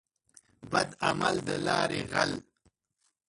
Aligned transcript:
بد 0.71 0.89
عمل 1.01 1.35
دلاري 1.47 2.01
غل. 2.13 2.31